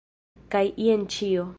[0.55, 1.49] Kaj jen ĉio.